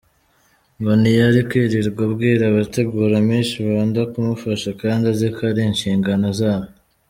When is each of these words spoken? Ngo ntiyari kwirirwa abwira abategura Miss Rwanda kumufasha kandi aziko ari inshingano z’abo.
Ngo 0.79 0.91
ntiyari 1.01 1.39
kwirirwa 1.49 2.01
abwira 2.07 2.43
abategura 2.47 3.15
Miss 3.27 3.49
Rwanda 3.63 3.99
kumufasha 4.11 4.69
kandi 4.81 5.03
aziko 5.11 5.39
ari 5.49 5.61
inshingano 5.69 6.27
z’abo. 6.39 6.69